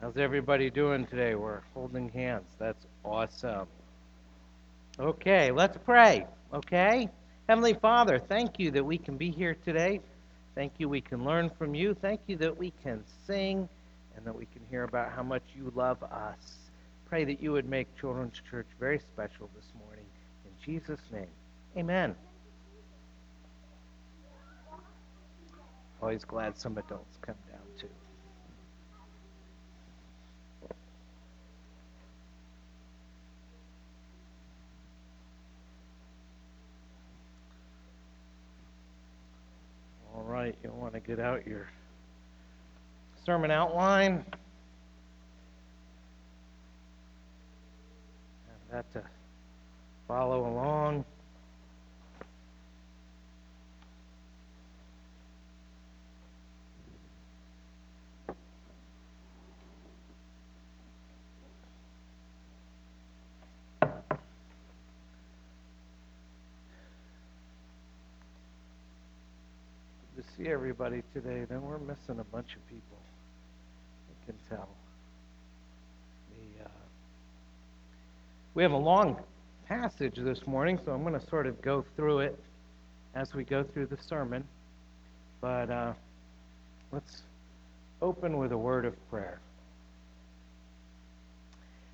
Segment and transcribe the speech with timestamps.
[0.00, 1.34] How's everybody doing today?
[1.34, 2.46] We're holding hands.
[2.58, 3.68] That's awesome.
[4.98, 6.24] Okay, let's pray.
[6.54, 7.10] Okay?
[7.46, 10.00] Heavenly Father, thank you that we can be here today.
[10.54, 11.92] Thank you we can learn from you.
[11.92, 13.68] Thank you that we can sing
[14.16, 16.70] and that we can hear about how much you love us.
[17.06, 20.06] Pray that you would make Children's Church very special this morning.
[20.46, 21.28] In Jesus' name,
[21.76, 22.14] amen.
[26.00, 27.36] Always glad some adults come
[40.50, 41.68] right, you'll want to get out your
[43.24, 44.24] sermon outline.
[48.72, 49.02] Have that to
[50.08, 51.04] follow along.
[70.40, 72.98] See everybody today, then we're missing a bunch of people.
[74.10, 74.68] I can tell.
[76.30, 76.68] The, uh,
[78.54, 79.18] we have a long
[79.68, 82.38] passage this morning, so I'm going to sort of go through it
[83.14, 84.44] as we go through the sermon.
[85.40, 85.92] But uh,
[86.92, 87.22] let's
[88.00, 89.40] open with a word of prayer.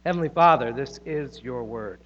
[0.05, 2.01] Heavenly Father, this is your word.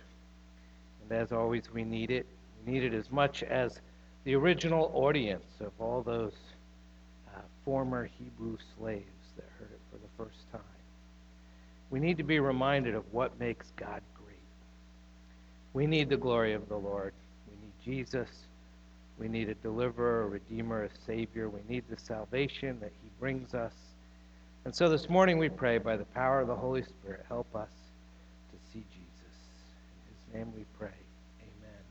[1.02, 2.26] And as always, we need it.
[2.64, 3.80] We need it as much as
[4.24, 6.34] the original audience of all those
[7.34, 9.04] uh, former Hebrew slaves
[9.36, 10.60] that heard it for the first time.
[11.90, 14.36] We need to be reminded of what makes God great.
[15.72, 17.14] We need the glory of the Lord.
[17.48, 18.28] We need Jesus.
[19.18, 21.48] We need a deliverer, a redeemer, a savior.
[21.48, 23.74] We need the salvation that he brings us.
[24.64, 27.70] And so this morning we pray by the power of the Holy Spirit, help us
[28.50, 29.36] to see Jesus.
[29.96, 30.88] In his name we pray.
[31.40, 31.82] Amen.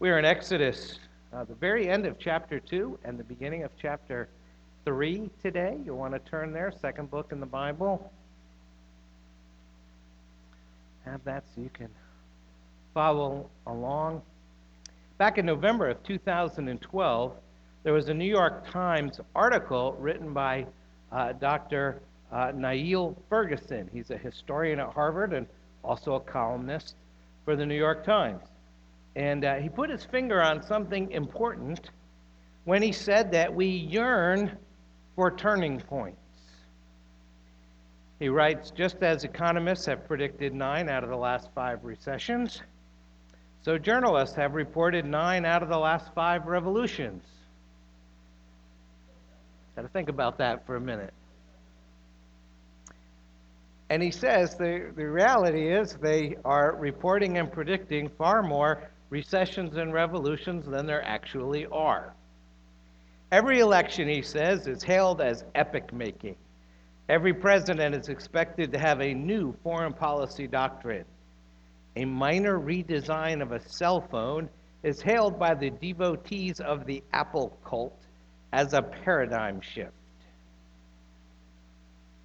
[0.00, 0.98] We are in Exodus
[1.34, 4.28] uh, the very end of chapter 2 and the beginning of chapter
[4.84, 5.78] 3 today.
[5.84, 8.12] You'll want to turn there, second book in the Bible.
[11.04, 11.88] Have that so you can
[12.92, 14.22] follow along.
[15.18, 17.32] Back in November of 2012,
[17.82, 20.66] there was a New York Times article written by
[21.10, 22.00] uh, Dr.
[22.32, 23.90] Uh, Niall Ferguson.
[23.92, 25.46] He's a historian at Harvard and
[25.82, 26.94] also a columnist
[27.44, 28.42] for the New York Times.
[29.16, 31.90] And uh, he put his finger on something important
[32.64, 34.56] when he said that we yearn
[35.14, 36.18] for turning points.
[38.18, 42.62] He writes just as economists have predicted nine out of the last five recessions,
[43.62, 47.24] so journalists have reported nine out of the last five revolutions.
[49.76, 51.12] Got to think about that for a minute.
[53.90, 59.76] And he says the, the reality is they are reporting and predicting far more recessions
[59.76, 62.16] and revolutions than there actually are.
[63.30, 66.34] Every election, he says, is hailed as epic making.
[67.08, 71.04] Every president is expected to have a new foreign policy doctrine.
[71.94, 74.50] A minor redesign of a cell phone
[74.82, 78.00] is hailed by the devotees of the Apple cult
[78.52, 79.92] as a paradigm shift.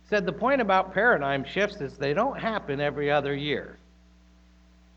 [0.09, 3.78] Said the point about paradigm shifts is they don't happen every other year.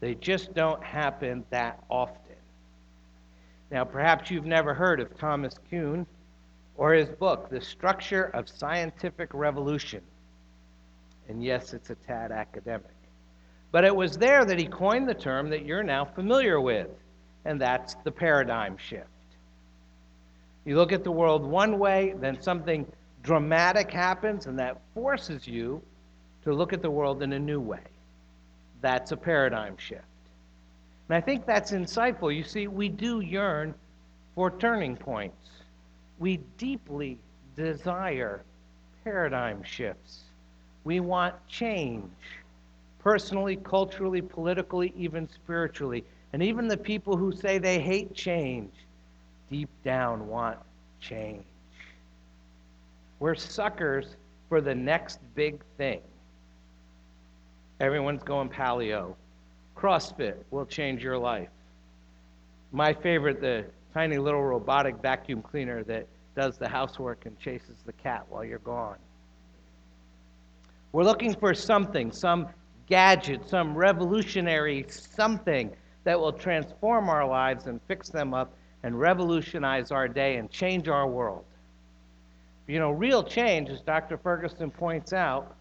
[0.03, 2.35] They just don't happen that often.
[3.71, 6.05] Now, perhaps you've never heard of Thomas Kuhn
[6.75, 10.03] or his book, The Structure of Scientific Revolution.
[11.29, 12.97] And yes, it's a tad academic.
[13.71, 16.89] But it was there that he coined the term that you're now familiar with,
[17.45, 19.07] and that's the paradigm shift.
[20.65, 22.91] You look at the world one way, then something
[23.23, 25.81] dramatic happens, and that forces you
[26.43, 27.92] to look at the world in a new way.
[28.83, 30.05] That's a paradigm shift.
[31.09, 32.35] And I think that's insightful.
[32.35, 33.75] You see, we do yearn
[34.35, 35.51] for turning points.
[36.19, 37.19] We deeply
[37.57, 38.43] desire
[39.05, 40.25] paradigm shifts.
[40.85, 42.11] We want change,
[42.99, 46.05] personally, culturally, politically, even spiritually.
[46.33, 48.73] And even the people who say they hate change,
[49.51, 50.59] deep down want
[51.01, 51.45] change.
[53.21, 54.17] We're suckers
[54.49, 56.01] for the next big thing.
[57.83, 59.17] Everyone's going paleo.
[59.77, 61.49] CrossFit will change your life.
[62.71, 66.07] My favorite, the tiny little robotic vacuum cleaner that
[66.37, 68.99] does the housework and chases the cat while you're gone.
[70.93, 72.51] We're looking for something, some
[72.87, 75.75] gadget, some revolutionary something
[76.05, 80.87] that will transform our lives and fix them up and revolutionize our day and change
[80.87, 81.45] our world.
[82.69, 84.19] You know, real change, as Dr.
[84.19, 85.57] Ferguson points out,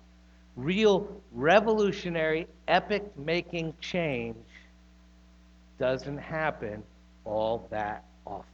[0.56, 4.36] real revolutionary, epic making change
[5.80, 6.84] doesn't happen
[7.26, 8.46] all that often.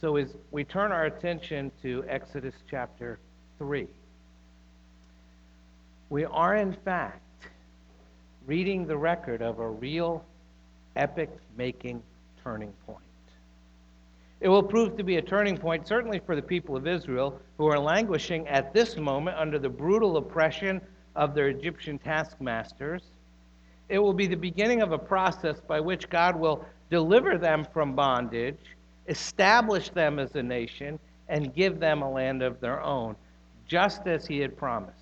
[0.00, 3.18] So, as we turn our attention to Exodus chapter
[3.58, 3.86] 3,
[6.10, 7.22] we are in fact
[8.46, 10.24] reading the record of a real
[10.96, 12.02] epic making
[12.42, 13.07] turning point.
[14.40, 17.66] It will prove to be a turning point, certainly for the people of Israel, who
[17.66, 20.80] are languishing at this moment under the brutal oppression
[21.16, 23.02] of their Egyptian taskmasters.
[23.88, 27.96] It will be the beginning of a process by which God will deliver them from
[27.96, 28.76] bondage,
[29.08, 33.16] establish them as a nation, and give them a land of their own,
[33.66, 34.94] just as He had promised.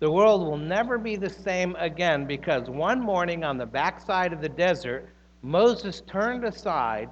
[0.00, 4.40] The world will never be the same again because one morning on the backside of
[4.40, 5.08] the desert,
[5.42, 7.08] Moses turned aside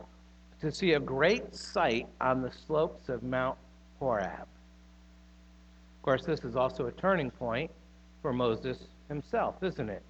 [0.60, 3.56] to see a great sight on the slopes of Mount
[3.98, 4.42] Horeb.
[4.42, 7.70] Of course, this is also a turning point
[8.22, 8.78] for Moses
[9.08, 10.02] himself, isn't it?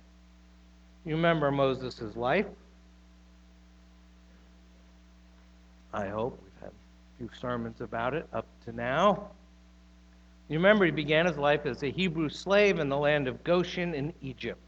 [1.05, 2.47] You remember Moses' life.
[5.93, 9.31] I hope we've had a few sermons about it up to now.
[10.49, 13.95] You remember he began his life as a Hebrew slave in the land of Goshen
[13.95, 14.61] in Egypt.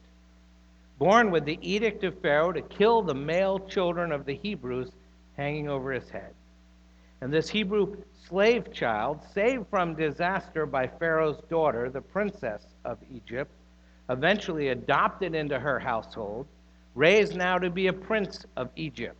[0.99, 4.93] Born with the edict of Pharaoh to kill the male children of the Hebrews
[5.37, 6.35] hanging over his head.
[7.21, 7.97] And this Hebrew
[8.29, 13.51] slave child, saved from disaster by Pharaoh's daughter, the princess of Egypt,
[14.11, 16.47] eventually adopted into her household,
[16.95, 19.17] raised now to be a prince of Egypt.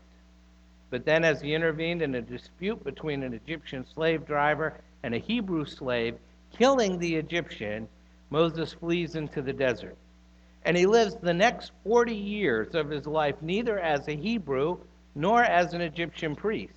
[0.91, 5.19] But then, as he intervened in a dispute between an Egyptian slave driver and a
[5.19, 6.17] Hebrew slave,
[6.53, 7.89] killing the Egyptian,
[8.31, 9.97] Moses flees into the desert.
[10.65, 14.79] And he lives the next 40 years of his life neither as a Hebrew
[15.15, 16.73] nor as an Egyptian priest,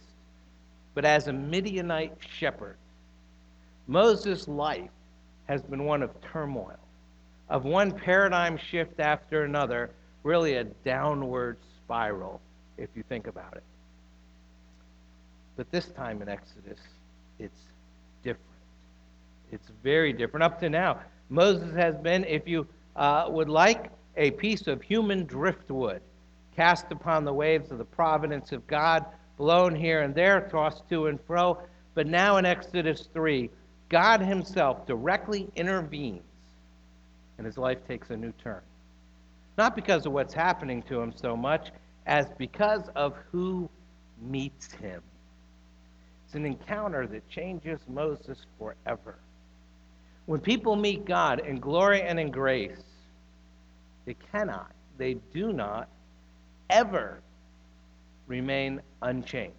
[0.94, 2.78] but as a Midianite shepherd.
[3.88, 4.90] Moses' life
[5.48, 6.80] has been one of turmoil,
[7.50, 9.92] of one paradigm shift after another,
[10.24, 12.42] really a downward spiral,
[12.78, 13.64] if you think about it.
[15.56, 16.80] But this time in Exodus,
[17.40, 17.62] it's
[18.24, 18.42] different.
[19.52, 20.44] It's very different.
[20.44, 21.00] Up to now,
[21.30, 26.02] Moses has been, if you uh, would like, a piece of human driftwood
[26.56, 29.06] cast upon the waves of the providence of God,
[29.38, 31.60] blown here and there, tossed to and fro.
[31.94, 33.50] But now in Exodus 3,
[33.90, 36.24] God Himself directly intervenes,
[37.38, 38.62] and his life takes a new turn.
[39.58, 41.72] Not because of what's happening to him so much,
[42.06, 43.70] as because of who
[44.22, 45.02] meets him.
[46.26, 49.16] It's an encounter that changes Moses forever.
[50.26, 52.84] When people meet God in glory and in grace,
[54.06, 55.88] they cannot, they do not
[56.70, 57.22] ever
[58.28, 59.56] remain unchanged.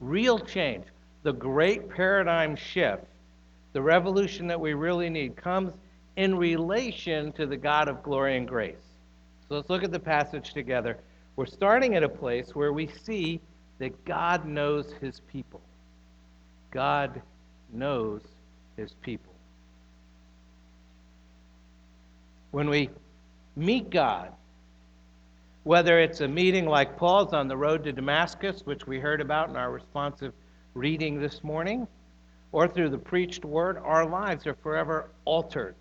[0.00, 0.84] Real change,
[1.22, 3.04] the great paradigm shift,
[3.72, 5.72] the revolution that we really need, comes
[6.16, 8.82] in relation to the God of glory and grace.
[9.48, 10.98] So let's look at the passage together.
[11.36, 13.40] We're starting at a place where we see
[13.78, 15.60] that God knows his people.
[16.70, 17.22] God
[17.72, 18.22] knows
[18.76, 19.32] his people.
[22.50, 22.90] When we
[23.56, 24.32] meet God,
[25.64, 29.50] whether it's a meeting like Paul's on the road to Damascus, which we heard about
[29.50, 30.32] in our responsive
[30.74, 31.86] reading this morning,
[32.52, 35.74] or through the preached word, our lives are forever altered.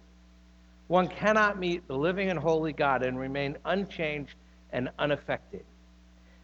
[0.87, 4.35] One cannot meet the living and holy God and remain unchanged
[4.71, 5.63] and unaffected.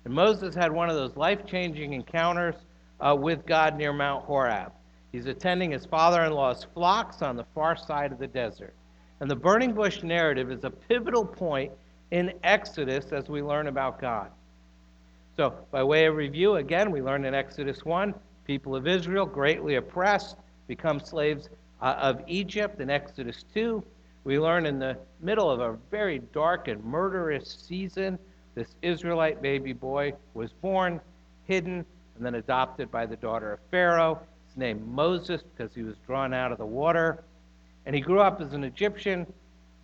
[0.06, 2.56] And Moses had one of those life changing encounters
[3.00, 4.72] uh, with God near Mount Horeb.
[5.12, 8.74] He's attending his father in law's flocks on the far side of the desert.
[9.20, 11.72] And the burning bush narrative is a pivotal point
[12.12, 14.32] in Exodus as we learn about God.
[15.38, 18.14] So, by way of review, again, we learn in Exodus 1
[18.46, 21.50] people of Israel, greatly oppressed, become slaves
[21.82, 22.80] uh, of Egypt.
[22.80, 23.84] In Exodus 2,
[24.24, 28.18] we learn in the middle of a very dark and murderous season,
[28.56, 31.02] this Israelite baby boy was born,
[31.44, 31.86] hidden,
[32.16, 34.20] and then adopted by the daughter of Pharaoh.
[34.48, 37.24] His name Moses because he was drawn out of the water.
[37.86, 39.28] And he grew up as an Egyptian,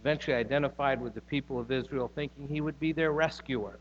[0.01, 3.79] eventually identified with the people of Israel, thinking he would be their rescuer.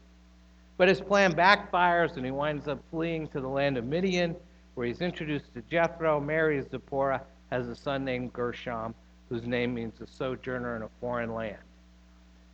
[0.76, 4.36] But his plan backfires, and he winds up fleeing to the land of Midian,
[4.74, 8.94] where he's introduced to Jethro, marries Zipporah, has a son named Gershom,
[9.28, 11.58] whose name means a sojourner in a foreign land.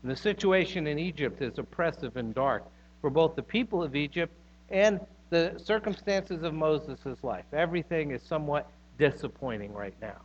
[0.02, 2.64] And the situation in Egypt is oppressive and dark
[3.00, 4.32] for both the people of Egypt
[4.70, 7.44] and the circumstances of Moses' life.
[7.52, 10.20] Everything is somewhat disappointing right now.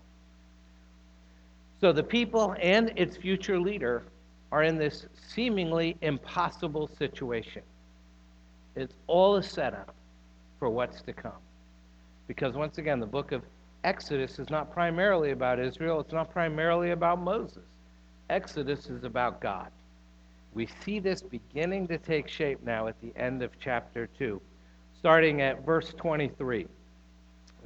[1.81, 4.03] So the people and its future leader
[4.51, 7.63] are in this seemingly impossible situation.
[8.75, 9.95] It's all a setup
[10.59, 11.41] for what's to come.
[12.27, 13.41] Because once again, the book of
[13.83, 17.63] Exodus is not primarily about Israel, it's not primarily about Moses.
[18.29, 19.71] Exodus is about God.
[20.53, 24.39] We see this beginning to take shape now at the end of chapter 2,
[24.99, 26.67] starting at verse 23.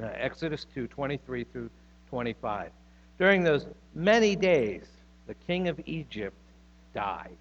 [0.01, 1.69] Uh, Exodus 2 23 through
[2.09, 2.71] 25.
[3.17, 4.85] During those many days,
[5.27, 6.35] the king of Egypt
[6.93, 7.37] died.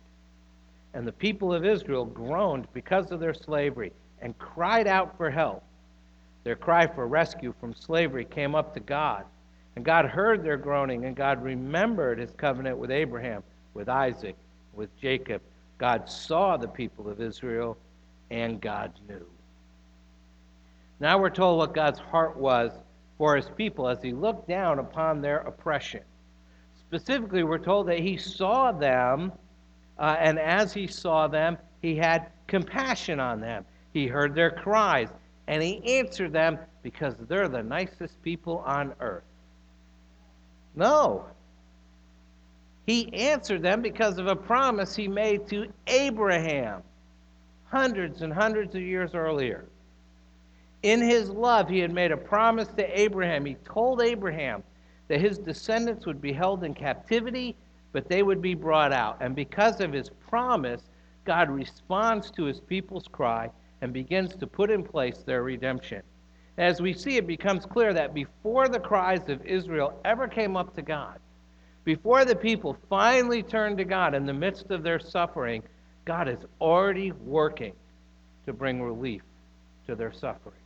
[0.95, 5.63] And the people of Israel groaned because of their slavery and cried out for help.
[6.45, 9.25] Their cry for rescue from slavery came up to God.
[9.77, 13.43] And God heard their groaning, and God remembered his covenant with Abraham,
[13.75, 14.37] with Isaac,
[14.73, 15.43] with Jacob.
[15.79, 17.77] God saw the people of Israel,
[18.31, 19.27] and God knew.
[21.01, 22.71] Now we're told what God's heart was
[23.19, 26.03] for his people as he looked down upon their oppression.
[26.79, 29.33] Specifically, we're told that he saw them,
[29.99, 33.65] uh, and as he saw them, he had compassion on them.
[33.93, 35.09] He heard their cries,
[35.47, 39.25] and he answered them because they're the nicest people on earth.
[40.75, 41.27] No.
[42.87, 46.83] He answered them because of a promise he made to Abraham
[47.65, 49.65] hundreds and hundreds of years earlier.
[50.85, 53.47] In his love, he had made a promise to Abraham.
[53.47, 54.63] He told Abraham
[55.09, 57.57] that his descendants would be held in captivity,
[57.93, 59.17] but they would be brought out.
[59.23, 60.83] And because of his promise,
[61.25, 63.51] God responds to his people's cry
[63.81, 66.03] and begins to put in place their redemption.
[66.59, 70.75] As we see, it becomes clear that before the cries of Israel ever came up
[70.75, 71.19] to God,
[71.85, 75.63] before the people finally turned to God in the midst of their suffering,
[76.05, 77.73] God is already working
[78.45, 79.23] to bring relief
[79.87, 80.64] to their suffering.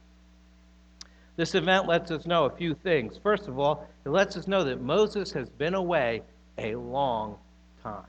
[1.38, 3.16] This event lets us know a few things.
[3.23, 6.23] First of all, it lets us know that Moses has been away
[6.59, 7.38] a long
[7.80, 8.02] time.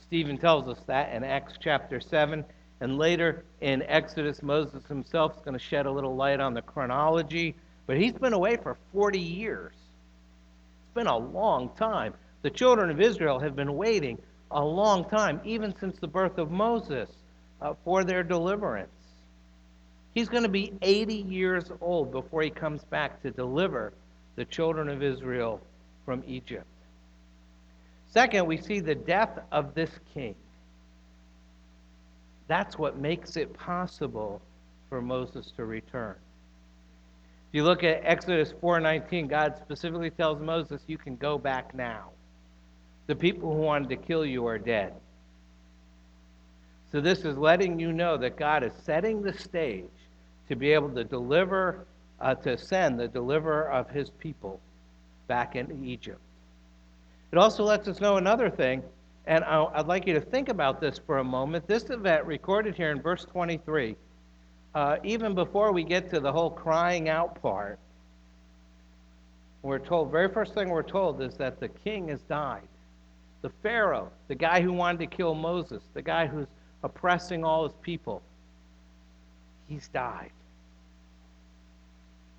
[0.00, 2.44] Stephen tells us that in Acts chapter 7
[2.80, 6.62] and later in Exodus, Moses himself is going to shed a little light on the
[6.62, 7.56] chronology.
[7.88, 9.72] But he's been away for 40 years.
[9.74, 12.14] It's been a long time.
[12.42, 16.52] The children of Israel have been waiting a long time, even since the birth of
[16.52, 17.10] Moses,
[17.60, 18.95] uh, for their deliverance.
[20.16, 23.92] He's going to be 80 years old before he comes back to deliver
[24.36, 25.60] the children of Israel
[26.06, 26.64] from Egypt.
[28.06, 30.34] Second, we see the death of this king.
[32.48, 34.40] That's what makes it possible
[34.88, 36.14] for Moses to return.
[37.50, 42.08] If you look at Exodus 4:19, God specifically tells Moses, "You can go back now.
[43.06, 44.94] The people who wanted to kill you are dead."
[46.90, 49.90] So this is letting you know that God is setting the stage
[50.48, 51.86] to be able to deliver,
[52.20, 54.60] uh, to send the deliverer of His people
[55.26, 56.20] back into Egypt.
[57.32, 58.82] It also lets us know another thing
[59.26, 61.66] and I'd like you to think about this for a moment.
[61.66, 63.96] This event recorded here in verse 23,
[64.74, 67.80] uh, even before we get to the whole crying out part,
[69.62, 72.68] we're told, very first thing we're told is that the king has died.
[73.42, 76.46] The Pharaoh, the guy who wanted to kill Moses, the guy who's
[76.84, 78.22] oppressing all his people,
[79.68, 80.32] he's died.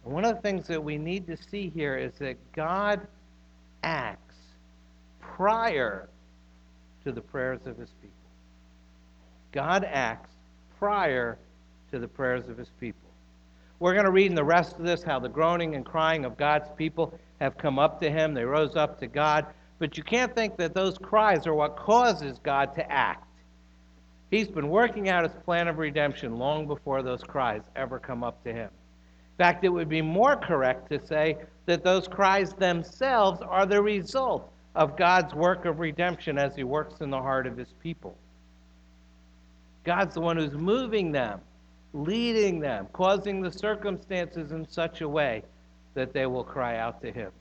[0.05, 3.05] And one of the things that we need to see here is that God
[3.83, 4.35] acts
[5.19, 6.09] prior
[7.03, 8.15] to the prayers of his people.
[9.51, 10.31] God acts
[10.79, 11.37] prior
[11.91, 13.09] to the prayers of his people.
[13.79, 16.37] We're going to read in the rest of this how the groaning and crying of
[16.37, 18.33] God's people have come up to him.
[18.33, 19.45] They rose up to God.
[19.79, 23.26] But you can't think that those cries are what causes God to act.
[24.29, 28.43] He's been working out his plan of redemption long before those cries ever come up
[28.43, 28.69] to him.
[28.69, 33.81] In fact, it would be more correct to say that those cries themselves are the
[33.81, 38.15] result of God's work of redemption as He works in the heart of His people.
[39.83, 41.39] God's the one who's moving them,
[41.93, 45.43] leading them, causing the circumstances in such a way
[45.93, 47.31] that they will cry out to Him.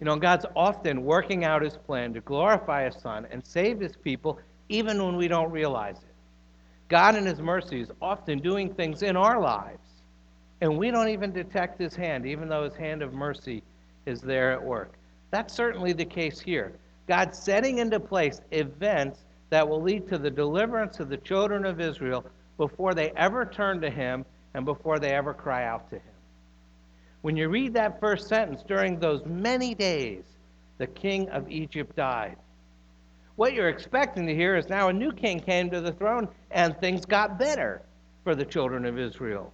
[0.00, 3.96] You know, God's often working out His plan to glorify His Son and save His
[3.96, 4.38] people
[4.70, 6.14] even when we don't realize it.
[6.88, 10.02] God, in His mercy, is often doing things in our lives,
[10.60, 13.62] and we don't even detect His hand, even though His hand of mercy
[14.06, 14.94] is there at work.
[15.30, 16.72] That's certainly the case here.
[17.06, 21.80] God's setting into place events that will lead to the deliverance of the children of
[21.80, 22.24] Israel
[22.56, 24.24] before they ever turn to Him
[24.54, 26.14] and before they ever cry out to Him.
[27.22, 30.24] When you read that first sentence, during those many days,
[30.78, 32.36] the king of Egypt died.
[33.40, 36.78] What you're expecting to hear is now a new king came to the throne and
[36.78, 37.80] things got better
[38.22, 39.50] for the children of Israel.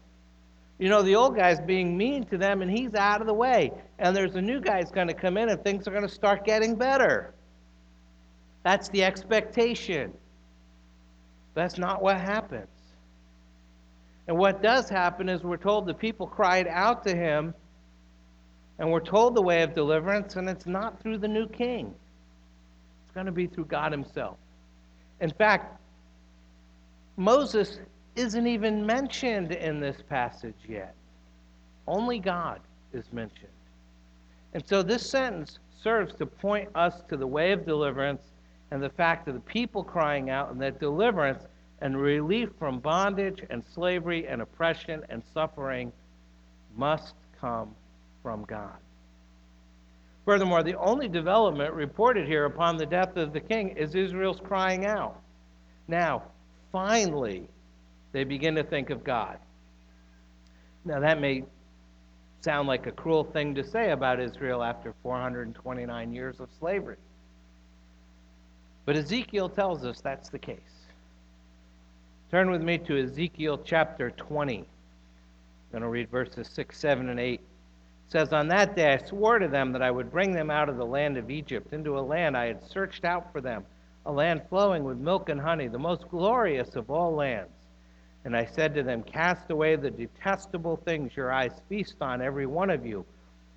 [0.81, 3.71] You know, the old guy's being mean to them and he's out of the way.
[4.01, 6.45] And there's a new guy's going to come in and things are going to start
[6.45, 7.33] getting better.
[8.65, 10.13] That's the expectation.
[11.55, 12.67] That's not what happens.
[14.27, 17.55] And what does happen is we're told the people cried out to him,
[18.81, 21.95] and we're told the way of deliverance, and it's not through the new king.
[23.17, 24.37] Going to be through God himself.
[25.23, 25.81] In fact,
[27.17, 27.81] Moses
[28.15, 30.95] isn't even mentioned in this passage yet.
[31.87, 32.61] Only God
[32.93, 33.49] is mentioned.
[34.53, 38.21] And so this sentence serves to point us to the way of deliverance
[38.71, 41.43] and the fact of the people crying out and that deliverance
[41.81, 45.91] and relief from bondage and slavery and oppression and suffering
[46.77, 47.75] must come
[48.23, 48.77] from God.
[50.27, 54.85] Furthermore, the only development reported here upon the death of the king is Israel's crying
[54.85, 55.23] out.
[55.87, 56.25] Now,
[56.73, 57.49] finally,
[58.11, 59.39] they begin to think of God.
[60.85, 61.45] Now, that may
[62.41, 66.97] sound like a cruel thing to say about Israel after 429 years of slavery.
[68.85, 70.59] But Ezekiel tells us that's the case.
[72.33, 74.59] Turn with me to Ezekiel chapter 20.
[74.59, 74.65] I'm
[75.71, 77.41] going to read verses 6, 7, and 8.
[78.09, 80.77] Says, On that day I swore to them that I would bring them out of
[80.77, 83.65] the land of Egypt into a land I had searched out for them,
[84.05, 87.51] a land flowing with milk and honey, the most glorious of all lands.
[88.25, 92.47] And I said to them, Cast away the detestable things your eyes feast on, every
[92.47, 93.05] one of you,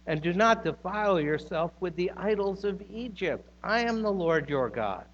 [0.07, 3.47] and do not defile yourself with the idols of Egypt.
[3.63, 5.05] I am the Lord your God.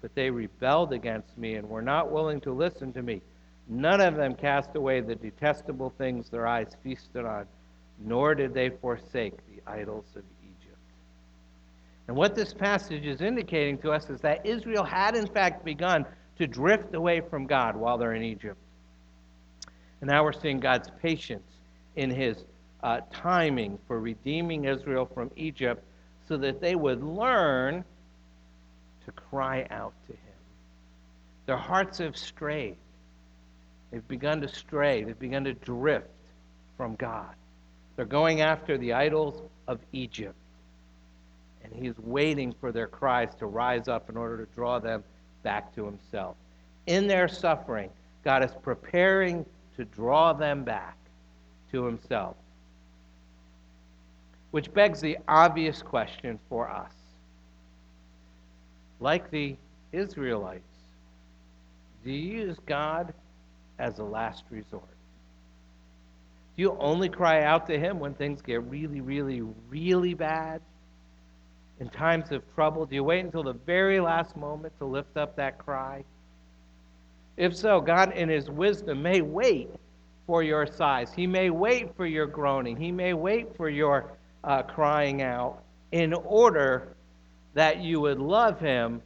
[0.00, 3.20] But they rebelled against me and were not willing to listen to me.
[3.68, 7.46] None of them cast away the detestable things their eyes feasted on,
[8.04, 10.78] nor did they forsake the idols of Egypt.
[12.08, 16.06] And what this passage is indicating to us is that Israel had, in fact, begun
[16.38, 18.58] to drift away from God while they're in Egypt.
[20.00, 21.50] And now we're seeing God's patience
[21.96, 22.44] in his
[22.82, 25.82] uh, timing for redeeming Israel from Egypt
[26.28, 27.84] so that they would learn
[29.04, 30.20] to cry out to him.
[31.46, 32.76] Their hearts have strayed.
[33.90, 35.04] They've begun to stray.
[35.04, 36.10] They've begun to drift
[36.76, 37.34] from God.
[37.96, 40.36] They're going after the idols of Egypt.
[41.64, 45.02] And he's waiting for their cries to rise up in order to draw them
[45.42, 46.36] back to himself.
[46.86, 47.90] In their suffering,
[48.22, 49.44] God is preparing
[49.76, 50.96] to draw them back
[51.72, 52.36] to himself.
[54.52, 56.92] Which begs the obvious question for us
[59.00, 59.56] like the
[59.92, 60.62] Israelites,
[62.04, 63.12] do you use God
[63.78, 64.95] as a last resort?
[66.56, 70.60] You only cry out to Him when things get really, really, really bad?
[71.78, 75.36] In times of trouble, do you wait until the very last moment to lift up
[75.36, 76.04] that cry?
[77.36, 79.68] If so, God, in His wisdom, may wait
[80.26, 81.12] for your sighs.
[81.14, 82.76] He may wait for your groaning.
[82.76, 86.96] He may wait for your uh, crying out in order
[87.54, 89.00] that you would love him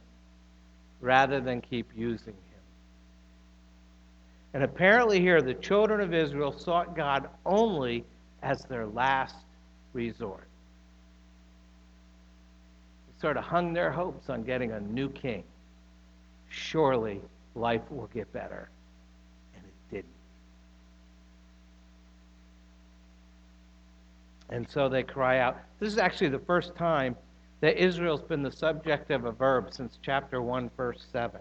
[0.99, 2.50] rather than keep using him.
[4.53, 8.03] And apparently, here, the children of Israel sought God only
[8.43, 9.35] as their last
[9.93, 10.47] resort.
[13.07, 15.43] They sort of hung their hopes on getting a new king.
[16.49, 17.21] Surely
[17.55, 18.69] life will get better.
[19.55, 20.05] And it didn't.
[24.49, 25.57] And so they cry out.
[25.79, 27.15] This is actually the first time
[27.61, 31.39] that Israel's been the subject of a verb since chapter 1, verse 7.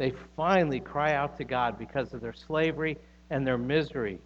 [0.00, 2.96] They finally cry out to God because of their slavery
[3.28, 4.18] and their misery.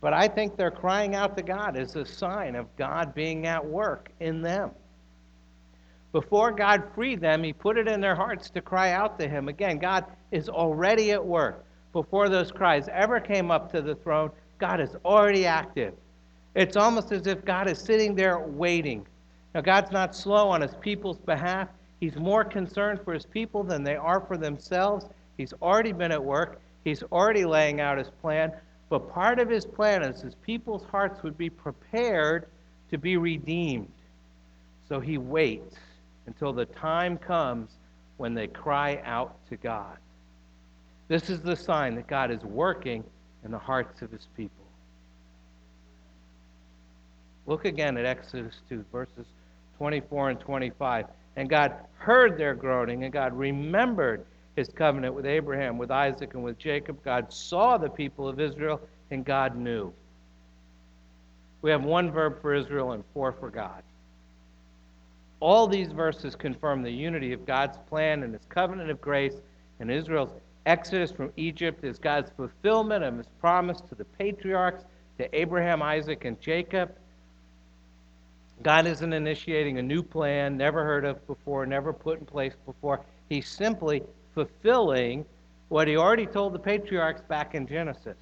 [0.00, 3.66] But I think their crying out to God is a sign of God being at
[3.66, 4.70] work in them.
[6.12, 9.48] Before God freed them, He put it in their hearts to cry out to Him.
[9.48, 11.64] Again, God is already at work.
[11.92, 15.94] Before those cries ever came up to the throne, God is already active.
[16.54, 19.04] It's almost as if God is sitting there waiting
[19.54, 21.68] now, God's not slow on his people's behalf.
[22.00, 25.06] He's more concerned for his people than they are for themselves.
[25.36, 28.52] He's already been at work, he's already laying out his plan.
[28.90, 32.46] But part of his plan is his people's hearts would be prepared
[32.90, 33.92] to be redeemed.
[34.88, 35.76] So he waits
[36.26, 37.70] until the time comes
[38.18, 39.98] when they cry out to God.
[41.08, 43.04] This is the sign that God is working
[43.44, 44.64] in the hearts of his people.
[47.46, 49.26] Look again at Exodus 2, verses
[49.76, 51.06] 24 and 25.
[51.36, 56.44] And God heard their groaning, and God remembered his covenant with Abraham, with Isaac, and
[56.44, 57.02] with Jacob.
[57.04, 59.92] God saw the people of Israel, and God knew.
[61.62, 63.82] We have one verb for Israel and four for God.
[65.40, 69.40] All these verses confirm the unity of God's plan and his covenant of grace,
[69.80, 70.30] and Israel's
[70.66, 74.84] exodus from Egypt is God's fulfillment of his promise to the patriarchs,
[75.18, 76.94] to Abraham, Isaac, and Jacob.
[78.64, 83.04] God isn't initiating a new plan, never heard of before, never put in place before.
[83.28, 84.02] He's simply
[84.34, 85.26] fulfilling
[85.68, 88.16] what he already told the patriarchs back in Genesis.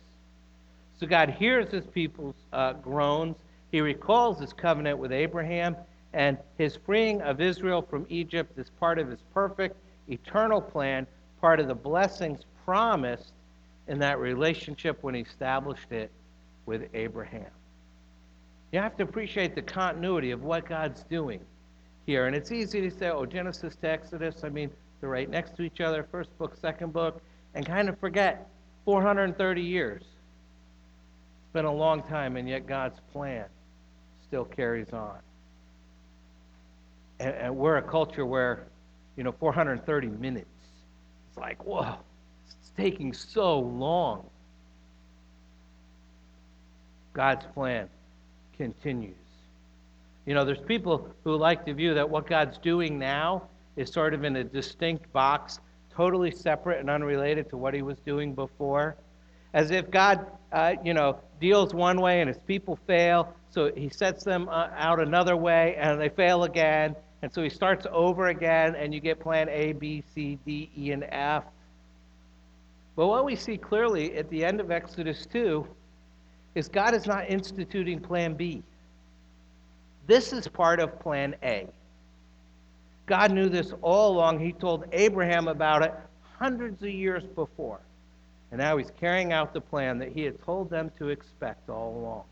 [0.98, 3.36] So God hears his people's uh, groans.
[3.70, 5.76] He recalls his covenant with Abraham,
[6.12, 9.76] and his freeing of Israel from Egypt is part of his perfect,
[10.08, 11.06] eternal plan,
[11.40, 13.32] part of the blessings promised
[13.86, 16.10] in that relationship when he established it
[16.66, 17.50] with Abraham.
[18.72, 21.40] You have to appreciate the continuity of what God's doing
[22.06, 22.26] here.
[22.26, 25.62] And it's easy to say, oh, Genesis to Exodus, I mean, they're right next to
[25.62, 27.20] each other, first book, second book,
[27.54, 28.48] and kind of forget
[28.86, 30.02] 430 years.
[30.02, 33.44] It's been a long time, and yet God's plan
[34.26, 35.18] still carries on.
[37.20, 38.68] And, and we're a culture where,
[39.16, 40.46] you know, 430 minutes.
[41.28, 41.96] It's like, whoa,
[42.46, 44.30] it's taking so long.
[47.12, 47.90] God's plan
[48.62, 49.16] continues.
[50.24, 54.14] You know, there's people who like to view that what God's doing now is sort
[54.14, 55.58] of in a distinct box,
[55.92, 58.94] totally separate and unrelated to what he was doing before.
[59.52, 63.88] As if God, uh, you know, deals one way and his people fail, so he
[63.88, 68.28] sets them uh, out another way and they fail again, and so he starts over
[68.28, 71.42] again, and you get plan A, B, C, D, E, and F.
[72.94, 75.66] But what we see clearly at the end of Exodus 2
[76.54, 78.62] is God is not instituting plan B.
[80.06, 81.66] This is part of plan A.
[83.06, 84.40] God knew this all along.
[84.40, 85.94] He told Abraham about it
[86.38, 87.80] hundreds of years before.
[88.50, 91.96] And now he's carrying out the plan that he had told them to expect all
[91.96, 92.24] along.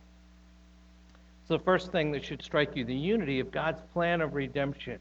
[1.49, 4.99] So, the first thing that should strike you the unity of God's plan of redemption.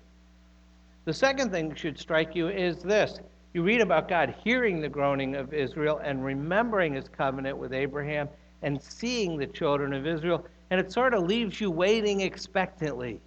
[1.05, 3.19] The second thing that should strike you is this
[3.53, 8.29] you read about God hearing the groaning of Israel and remembering his covenant with Abraham
[8.61, 13.19] and seeing the children of Israel, and it sort of leaves you waiting expectantly.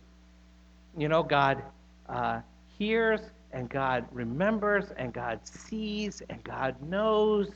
[0.97, 1.63] You know, God
[2.09, 2.41] uh,
[2.79, 3.21] hears,
[3.53, 7.51] and God remembers, and God sees, and God knows.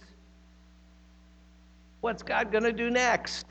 [2.00, 3.46] What's God going to do next?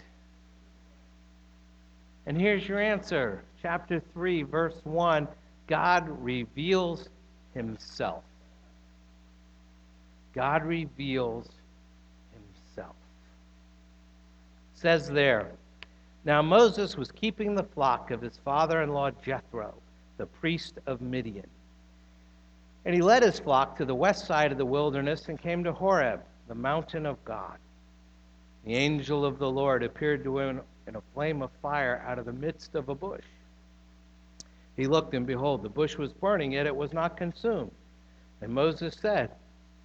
[2.26, 3.44] And here's your answer.
[3.62, 5.28] Chapter 3, verse 1
[5.68, 7.10] God reveals
[7.54, 8.24] himself.
[10.34, 11.50] God reveals
[12.34, 12.96] himself.
[14.64, 15.52] It says there,
[16.26, 19.74] Now Moses was keeping the flock of his father in law Jethro,
[20.18, 21.48] the priest of Midian.
[22.84, 25.74] And he led his flock to the west side of the wilderness and came to
[25.74, 27.58] Horeb, the mountain of God.
[28.66, 32.26] The angel of the Lord appeared to him in a flame of fire out of
[32.26, 33.24] the midst of a bush.
[34.76, 37.72] He looked, and behold, the bush was burning, yet it was not consumed.
[38.42, 39.32] And Moses said,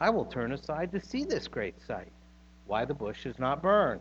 [0.00, 2.10] I will turn aside to see this great sight,
[2.66, 4.00] why the bush is not burned.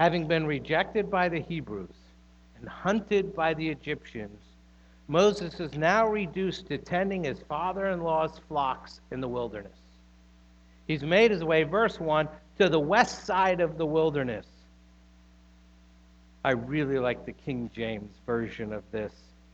[0.00, 1.94] Having been rejected by the Hebrews
[2.58, 4.40] and hunted by the Egyptians,
[5.08, 9.76] Moses is now reduced to tending his father in law's flocks in the wilderness.
[10.86, 14.46] He's made his way, verse 1, to the west side of the wilderness.
[16.46, 19.12] I really like the King James version of this.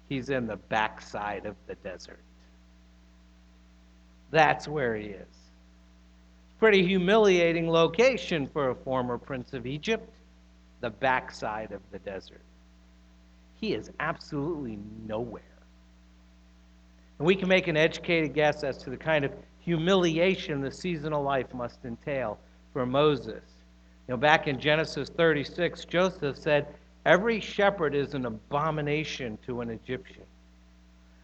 [0.08, 2.22] He's in the backside of the desert.
[4.30, 5.26] That's where he is.
[6.60, 10.08] Pretty humiliating location for a former prince of Egypt,
[10.80, 12.42] the backside of the desert.
[13.54, 15.42] He is absolutely nowhere.
[17.18, 21.22] And we can make an educated guess as to the kind of humiliation the seasonal
[21.22, 22.38] life must entail
[22.72, 23.42] for Moses.
[24.06, 29.70] You know, back in Genesis 36, Joseph said, Every shepherd is an abomination to an
[29.70, 30.24] Egyptian.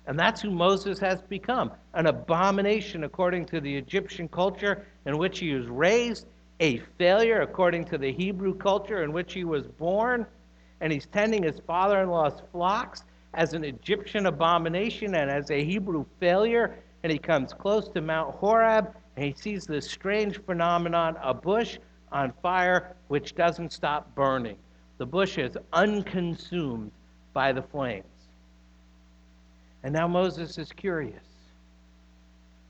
[0.07, 5.39] And that's who Moses has become an abomination according to the Egyptian culture in which
[5.39, 6.27] he was raised,
[6.61, 10.27] a failure according to the Hebrew culture in which he was born.
[10.81, 15.65] And he's tending his father in law's flocks as an Egyptian abomination and as a
[15.65, 16.77] Hebrew failure.
[17.03, 21.79] And he comes close to Mount Horeb and he sees this strange phenomenon a bush
[22.11, 24.57] on fire which doesn't stop burning.
[24.99, 26.93] The bush is unconsumed
[27.33, 28.07] by the flames.
[29.83, 31.25] And now Moses is curious.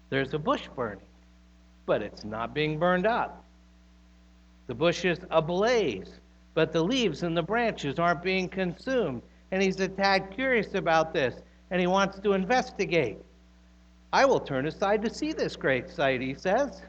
[0.08, 1.04] There's a bush burning,
[1.86, 3.44] but it's not being burned up.
[4.72, 6.18] The bush is ablaze,
[6.54, 9.20] but the leaves and the branches aren't being consumed.
[9.50, 11.34] And he's a tad curious about this,
[11.70, 13.18] and he wants to investigate.
[14.14, 16.80] I will turn aside to see this great sight, he says.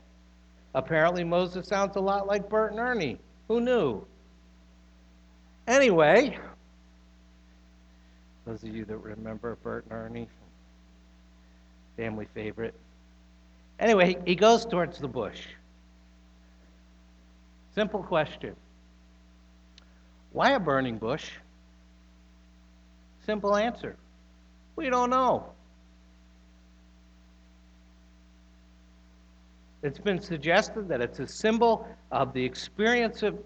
[0.74, 3.20] Apparently, Moses sounds a lot like Bert and Ernie.
[3.50, 4.08] Who knew?
[5.68, 6.40] Anyway,
[8.46, 10.30] those of you that remember Bert and Ernie,
[11.98, 12.76] family favorite.
[13.78, 15.48] Anyway, he goes towards the bush.
[17.76, 18.56] Simple question
[20.32, 21.32] Why a burning bush?
[23.26, 23.96] Simple answer.
[24.76, 25.54] We don't know.
[29.82, 33.38] It's been suggested that it's a symbol of the experience of,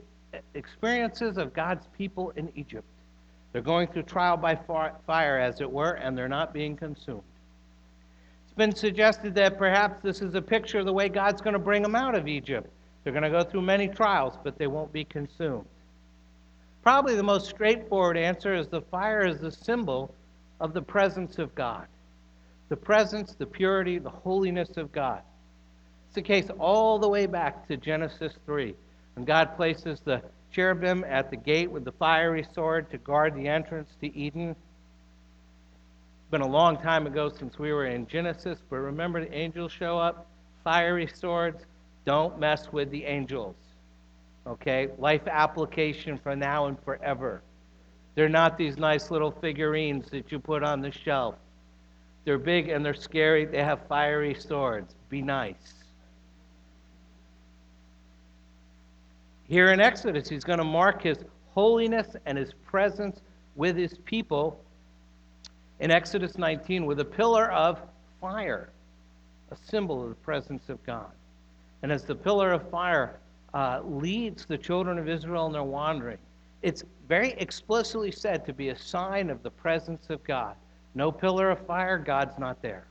[0.54, 2.86] experiences of God's people in Egypt.
[3.52, 7.24] They're going through trial by fire, as it were, and they're not being consumed.
[8.46, 11.60] It's been suggested that perhaps this is a picture of the way God's going to
[11.60, 12.70] bring them out of Egypt.
[13.08, 15.64] They're going to go through many trials, but they won't be consumed.
[16.84, 20.14] Probably the most straightforward answer is the fire is the symbol
[20.60, 21.88] of the presence of God.
[22.68, 25.22] The presence, the purity, the holiness of God.
[26.08, 28.76] It's the case all the way back to Genesis 3,
[29.14, 33.48] when God places the cherubim at the gate with the fiery sword to guard the
[33.48, 34.50] entrance to Eden.
[34.50, 39.72] It's been a long time ago since we were in Genesis, but remember the angels
[39.72, 40.28] show up,
[40.66, 41.64] fiery swords.
[42.08, 43.58] Don't mess with the angels.
[44.48, 44.88] Okay?
[44.98, 47.42] Life application for now and forever.
[48.16, 51.36] They're not these nice little figurines that you put on the shelf.
[52.24, 53.44] They're big and they're scary.
[53.44, 54.96] They have fiery swords.
[55.10, 55.84] Be nice.
[59.44, 61.18] Here in Exodus, he's going to mark his
[61.54, 63.20] holiness and his presence
[63.58, 64.64] with his people
[65.82, 67.82] in Exodus 19 with a pillar of
[68.22, 68.70] fire,
[69.52, 71.12] a symbol of the presence of God.
[71.84, 73.20] And as the pillar of fire
[73.54, 76.18] uh, leads the children of Israel in their wandering,
[76.62, 80.56] it's very explicitly said to be a sign of the presence of God.
[80.96, 82.88] No pillar of fire, God's not there.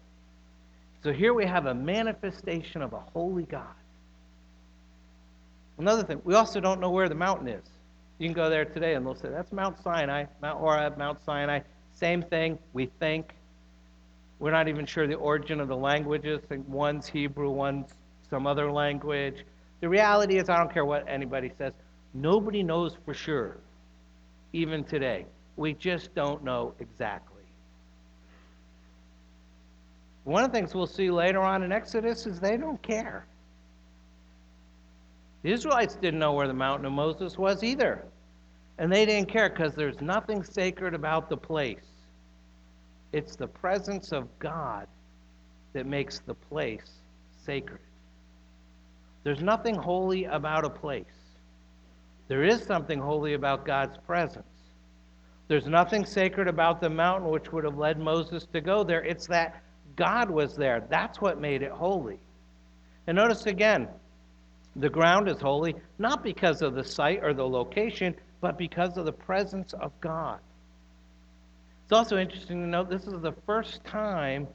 [1.03, 3.75] So here we have a manifestation of a holy God.
[5.79, 7.65] Another thing, we also don't know where the mountain is.
[8.19, 11.61] You can go there today and they'll say, that's Mount Sinai, Mount Horeb, Mount Sinai.
[11.93, 13.35] Same thing, we think.
[14.39, 16.41] We're not even sure the origin of the languages.
[16.67, 17.93] One's Hebrew, one's
[18.29, 19.45] some other language.
[19.81, 21.73] The reality is, I don't care what anybody says,
[22.15, 23.59] nobody knows for sure,
[24.53, 25.27] even today.
[25.57, 27.43] We just don't know exactly.
[30.25, 33.27] One of the things we'll see later on in Exodus is they don't care.
[35.43, 38.05] The Israelites didn't know where the mountain of Moses was either.
[38.79, 41.87] And they didn't care because there's nothing sacred about the place.
[43.13, 44.89] It's the presence of God
[45.73, 46.91] that makes the place
[47.45, 47.86] sacred.
[49.27, 51.35] There's nothing holy about a place.
[52.29, 54.47] There is something holy about God's presence.
[55.49, 59.03] There's nothing sacred about the mountain which would have led Moses to go there.
[59.03, 59.65] It's that
[59.97, 60.87] God was there.
[60.89, 62.21] That's what made it holy.
[63.09, 63.89] And notice again,
[64.77, 69.07] the ground is holy not because of the site or the location, but because of
[69.07, 70.39] the presence of God.
[71.83, 74.47] It's also interesting to note this is the first time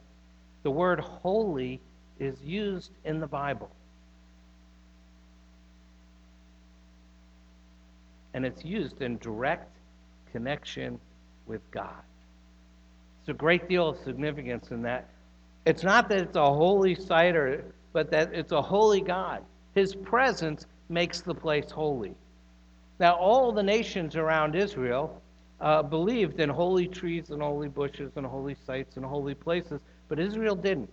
[0.62, 1.78] the word holy
[2.18, 3.70] is used in the Bible.
[8.34, 9.76] And it's used in direct
[10.32, 10.98] connection
[11.46, 12.02] with God.
[13.20, 15.08] It's a great deal of significance in that.
[15.64, 19.44] It's not that it's a holy site, or, but that it's a holy God.
[19.74, 22.14] His presence makes the place holy.
[22.98, 25.20] Now, all the nations around Israel
[25.60, 30.18] uh, believed in holy trees and holy bushes and holy sites and holy places, but
[30.18, 30.90] Israel didn't.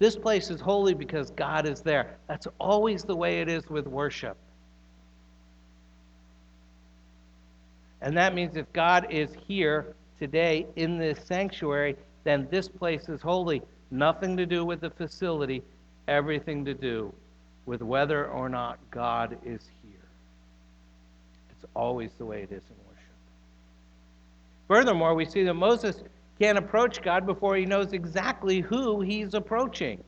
[0.00, 2.16] This place is holy because God is there.
[2.28, 4.36] That's always the way it is with worship.
[8.00, 13.20] And that means if God is here today in this sanctuary, then this place is
[13.20, 13.62] holy.
[13.90, 15.62] Nothing to do with the facility,
[16.06, 17.12] everything to do
[17.66, 20.08] with whether or not God is here.
[21.50, 23.04] It's always the way it is in worship.
[24.68, 26.02] Furthermore, we see that Moses
[26.38, 30.02] can't approach God before he knows exactly who he's approaching.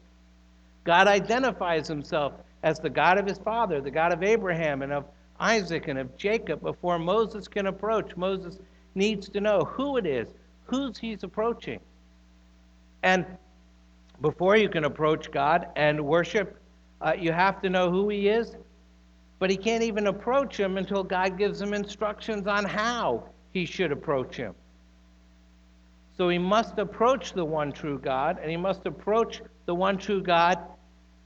[0.84, 5.04] God identifies himself as the God of his father, the God of Abraham and of
[5.40, 8.16] Isaac and of Jacob before Moses can approach.
[8.16, 8.58] Moses
[8.94, 10.28] needs to know who it is,
[10.66, 11.80] whose he's approaching.
[13.02, 13.24] And
[14.20, 16.60] before you can approach God and worship,
[17.00, 18.54] uh, you have to know who he is,
[19.38, 23.90] but he can't even approach him until God gives him instructions on how he should
[23.90, 24.54] approach him.
[26.16, 30.22] So he must approach the one true God, and he must approach the one true
[30.22, 30.58] God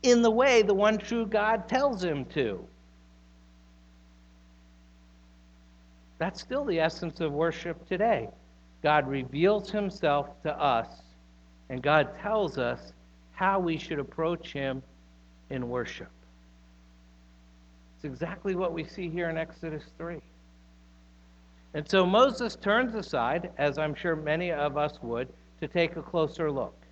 [0.04, 2.64] in the way the one true God tells him to.
[6.24, 8.30] That's still the essence of worship today.
[8.82, 11.02] God reveals himself to us,
[11.68, 12.94] and God tells us
[13.32, 14.82] how we should approach him
[15.50, 16.08] in worship.
[17.94, 20.18] It's exactly what we see here in Exodus 3.
[21.74, 25.28] And so Moses turns aside, as I'm sure many of us would,
[25.60, 26.86] to take a closer look.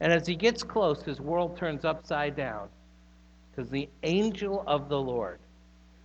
[0.00, 2.70] And as he gets close, his world turns upside down
[3.50, 5.40] because the angel of the Lord,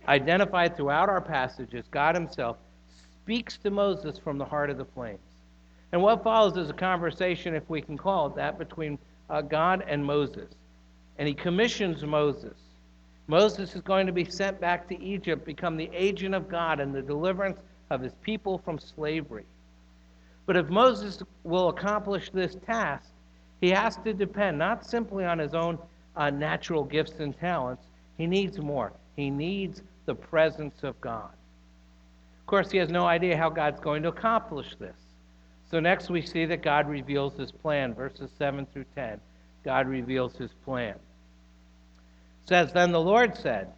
[0.08, 2.56] identified throughout our passages, God himself,
[3.22, 5.18] speaks to Moses from the heart of the flames.
[5.92, 8.98] And what follows is a conversation, if we can call it that, between
[9.30, 10.50] uh, God and Moses.
[11.18, 12.54] And he commissions Moses.
[13.28, 16.92] Moses is going to be sent back to Egypt, become the agent of God in
[16.92, 17.58] the deliverance
[17.90, 19.44] of his people from slavery.
[20.46, 23.10] But if Moses will accomplish this task,
[23.60, 25.78] he has to depend not simply on his own
[26.16, 27.84] uh, natural gifts and talents,
[28.16, 28.92] he needs more.
[29.16, 31.32] He needs the presence of God.
[32.40, 34.96] Of course, he has no idea how God's going to accomplish this.
[35.70, 39.20] So next we see that God reveals his plan, verses 7 through 10.
[39.64, 40.94] God reveals his plan.
[40.94, 43.72] It says, Then the Lord said,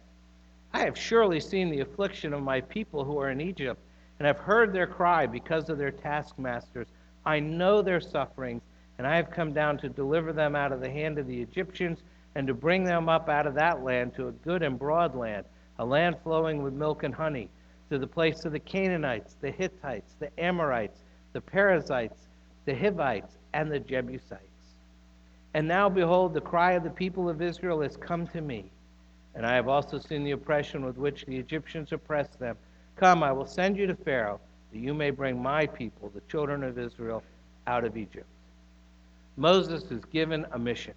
[0.71, 3.81] I have surely seen the affliction of my people who are in Egypt,
[4.19, 6.87] and have heard their cry because of their taskmasters.
[7.25, 8.61] I know their sufferings,
[8.97, 12.03] and I have come down to deliver them out of the hand of the Egyptians,
[12.35, 15.45] and to bring them up out of that land to a good and broad land,
[15.79, 17.49] a land flowing with milk and honey,
[17.89, 20.99] to the place of the Canaanites, the Hittites, the Amorites,
[21.33, 22.27] the Perizzites,
[22.65, 24.43] the Hivites, and the Jebusites.
[25.55, 28.69] And now, behold, the cry of the people of Israel has come to me.
[29.33, 32.57] And I have also seen the oppression with which the Egyptians oppress them.
[32.95, 34.39] Come, I will send you to Pharaoh,
[34.71, 37.23] that you may bring my people, the children of Israel,
[37.65, 38.27] out of Egypt.
[39.37, 40.93] Moses is given a mission.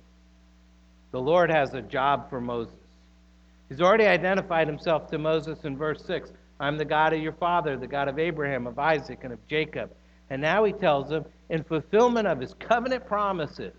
[1.12, 2.74] The Lord has a job for Moses.
[3.72, 6.30] He's already identified himself to Moses in verse 6
[6.61, 9.90] I'm the God of your father, the God of Abraham, of Isaac, and of Jacob.
[10.28, 13.72] And now he tells them, in fulfillment of his covenant promises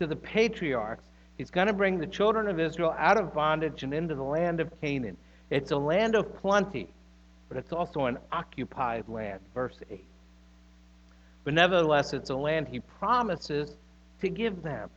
[0.00, 1.04] to the patriarchs,
[1.38, 4.58] he's going to bring the children of Israel out of bondage and into the land
[4.58, 5.16] of Canaan.
[5.50, 6.92] It's a land of plenty,
[7.48, 10.04] but it's also an occupied land, verse 8.
[11.44, 13.76] But nevertheless, it's a land he promises
[14.20, 14.90] to give them.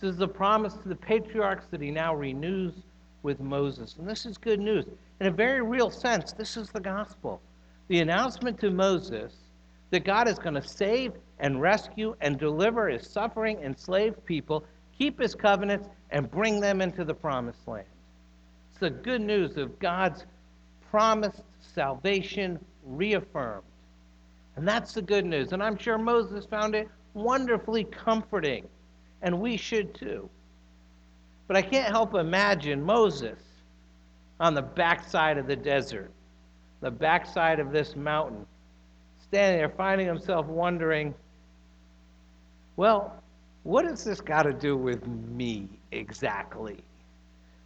[0.00, 2.72] This is the promise to the patriarchs that he now renews
[3.22, 3.96] with Moses.
[3.98, 4.84] And this is good news.
[5.20, 7.40] In a very real sense, this is the gospel.
[7.88, 9.34] The announcement to Moses
[9.90, 14.64] that God is going to save and rescue and deliver his suffering enslaved people,
[14.96, 17.86] keep his covenants, and bring them into the promised land.
[18.70, 20.26] It's the good news of God's
[20.90, 23.64] promised salvation reaffirmed.
[24.56, 25.52] And that's the good news.
[25.52, 28.66] And I'm sure Moses found it wonderfully comforting,
[29.22, 30.28] and we should too.
[31.48, 33.40] But I can't help imagine Moses
[34.38, 36.12] on the backside of the desert,
[36.80, 38.46] the backside of this mountain,
[39.18, 41.14] standing there finding himself wondering,
[42.76, 43.20] well,
[43.64, 46.76] what has this got to do with me exactly?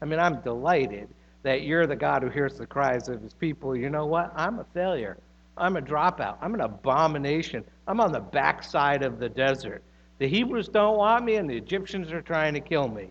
[0.00, 1.08] I mean, I'm delighted
[1.42, 3.76] that you're the God who hears the cries of his people.
[3.76, 4.32] You know what?
[4.36, 5.18] I'm a failure.
[5.56, 6.38] I'm a dropout.
[6.40, 7.64] I'm an abomination.
[7.86, 9.82] I'm on the backside of the desert.
[10.18, 13.10] The Hebrews don't want me, and the Egyptians are trying to kill me.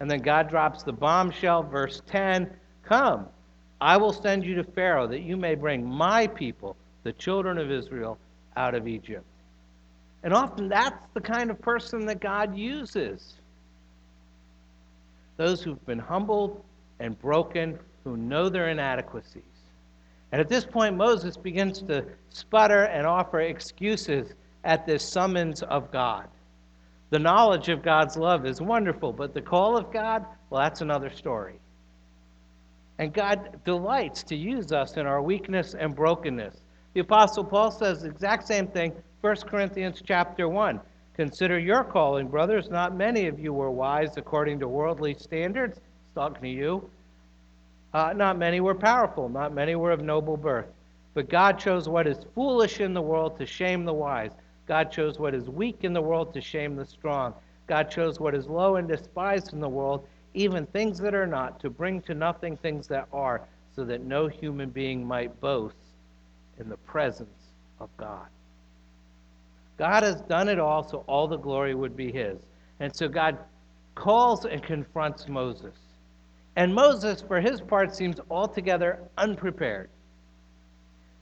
[0.00, 2.50] And then God drops the bombshell, verse 10
[2.82, 3.26] Come,
[3.80, 7.70] I will send you to Pharaoh that you may bring my people, the children of
[7.70, 8.18] Israel
[8.56, 9.24] out of Egypt.
[10.22, 13.34] And often that's the kind of person that God uses.
[15.36, 16.64] Those who've been humbled
[16.98, 19.42] and broken, who know their inadequacies.
[20.32, 25.90] And at this point, Moses begins to sputter and offer excuses at this summons of
[25.92, 26.28] God.
[27.10, 31.10] The knowledge of God's love is wonderful, but the call of God, well, that's another
[31.10, 31.60] story.
[32.98, 36.62] And God delights to use us in our weakness and brokenness.
[36.94, 40.80] The apostle Paul says the exact same thing, 1 Corinthians chapter 1.
[41.14, 42.68] Consider your calling, brothers.
[42.70, 45.76] Not many of you were wise according to worldly standards.
[45.76, 46.90] He's talking to you.
[47.94, 49.28] Uh, not many were powerful.
[49.28, 50.66] Not many were of noble birth.
[51.14, 54.32] But God chose what is foolish in the world to shame the wise.
[54.66, 57.34] God chose what is weak in the world to shame the strong.
[57.66, 61.60] God chose what is low and despised in the world, even things that are not,
[61.60, 63.42] to bring to nothing things that are,
[63.74, 65.76] so that no human being might boast
[66.58, 67.50] in the presence
[67.80, 68.26] of God.
[69.78, 72.38] God has done it all, so all the glory would be His.
[72.80, 73.38] And so God
[73.94, 75.74] calls and confronts Moses.
[76.56, 79.90] And Moses, for his part, seems altogether unprepared.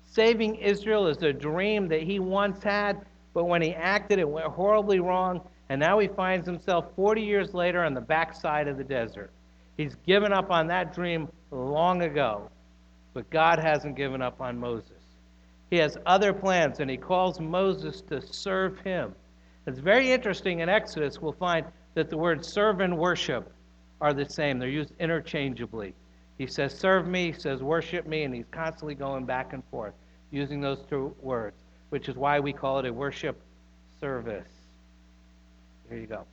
[0.04, 3.04] Saving Israel is a dream that he once had,
[3.34, 7.52] but when he acted, it went horribly wrong, and now he finds himself 40 years
[7.52, 9.30] later on the backside of the desert.
[9.76, 12.48] He's given up on that dream long ago,
[13.12, 15.02] but God hasn't given up on Moses.
[15.70, 19.14] He has other plans, and he calls Moses to serve him.
[19.66, 23.52] It's very interesting in Exodus, we'll find that the words serve and worship
[24.00, 24.58] are the same.
[24.58, 25.94] They're used interchangeably.
[26.38, 29.94] He says, serve me, he says, worship me, and he's constantly going back and forth
[30.30, 31.63] using those two words,
[31.94, 33.40] which is why we call it a worship
[34.00, 34.50] service.
[35.88, 36.24] Here you go.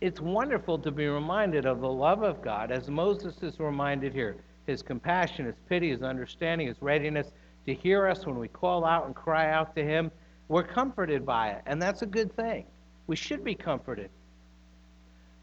[0.00, 4.36] It's wonderful to be reminded of the love of God as Moses is reminded here
[4.68, 7.32] his compassion, his pity, his understanding, his readiness
[7.66, 10.12] to hear us when we call out and cry out to him.
[10.46, 12.64] We're comforted by it, and that's a good thing.
[13.08, 14.10] We should be comforted.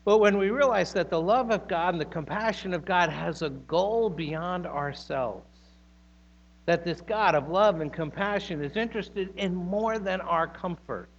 [0.05, 3.41] But when we realize that the love of God and the compassion of God has
[3.41, 5.58] a goal beyond ourselves,
[6.69, 11.09] that this God of love and compassion is interested in more than our comfort,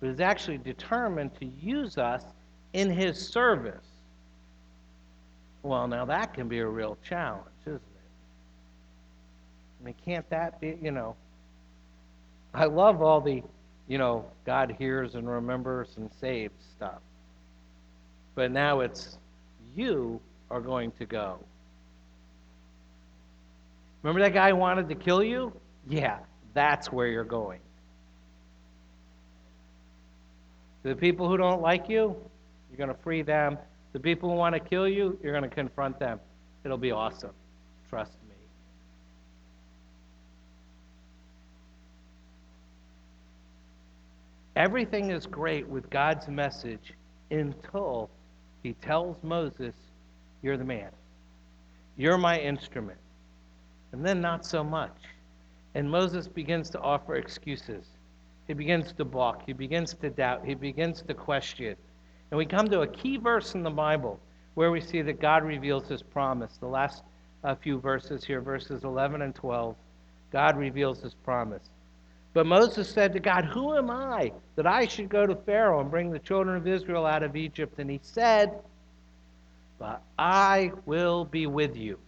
[0.00, 2.24] but is actually determined to use us
[2.72, 3.86] in his service.
[5.62, 7.82] Well, now that can be a real challenge, isn't it?
[9.80, 11.14] I mean, can't that be, you know?
[12.52, 13.44] I love all the,
[13.86, 16.98] you know, God hears and remembers and saves stuff.
[18.34, 19.18] But now it's
[19.76, 20.20] you
[20.50, 21.38] are going to go.
[24.02, 25.52] Remember that guy who wanted to kill you?
[25.88, 26.18] Yeah,
[26.54, 27.60] that's where you're going.
[30.82, 32.16] The people who don't like you,
[32.68, 33.56] you're going to free them.
[33.92, 36.18] The people who want to kill you, you're going to confront them.
[36.64, 37.32] It'll be awesome.
[37.88, 38.34] Trust me.
[44.56, 46.94] Everything is great with God's message
[47.30, 48.10] until
[48.62, 49.74] he tells Moses,
[50.42, 50.90] You're the man.
[51.96, 52.98] You're my instrument.
[53.92, 54.96] And then not so much.
[55.74, 57.86] And Moses begins to offer excuses.
[58.46, 59.42] He begins to balk.
[59.46, 60.44] He begins to doubt.
[60.44, 61.76] He begins to question.
[62.30, 64.18] And we come to a key verse in the Bible
[64.54, 66.56] where we see that God reveals his promise.
[66.58, 67.02] The last
[67.44, 69.74] uh, few verses here, verses 11 and 12,
[70.30, 71.70] God reveals his promise.
[72.34, 75.90] But Moses said to God, Who am I that I should go to Pharaoh and
[75.90, 77.78] bring the children of Israel out of Egypt?
[77.78, 78.58] And he said,
[79.78, 81.98] But I will be with you.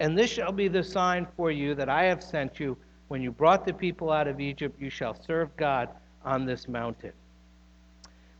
[0.00, 2.76] And this shall be the sign for you that I have sent you.
[3.08, 5.88] When you brought the people out of Egypt, you shall serve God
[6.24, 7.12] on this mountain.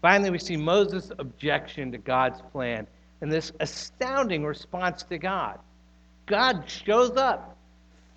[0.02, 2.86] Finally, we see Moses' objection to God's plan
[3.20, 5.59] and this astounding response to God.
[6.26, 7.57] God shows up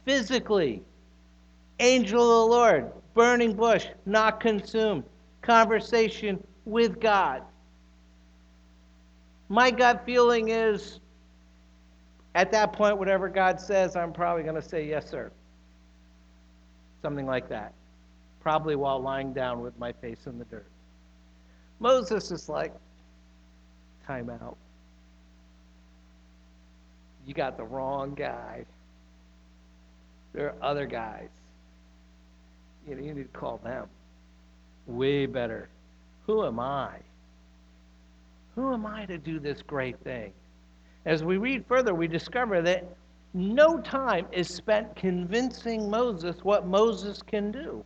[0.05, 0.83] physically
[1.79, 5.03] Angel of the Lord, burning bush, not consumed.
[5.41, 7.41] Conversation with God.
[9.47, 10.99] My gut feeling is
[12.35, 15.31] at that point, whatever God says, I'm probably going to say, Yes, sir.
[17.01, 17.73] Something like that.
[18.41, 20.67] Probably while lying down with my face in the dirt.
[21.79, 22.73] Moses is like,
[24.05, 24.57] Time out.
[27.25, 28.65] You got the wrong guy.
[30.33, 31.29] There are other guys
[32.89, 33.87] you, know, you need to call them.
[34.87, 35.69] Way better.
[36.25, 36.97] Who am I?
[38.55, 40.33] Who am I to do this great thing?
[41.05, 42.85] As we read further, we discover that
[43.33, 47.83] no time is spent convincing Moses what Moses can do,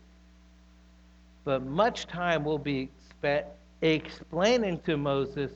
[1.43, 3.45] but much time will be spent
[3.81, 5.51] explaining to Moses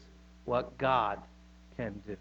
[0.45, 1.19] what God
[1.77, 2.17] can do.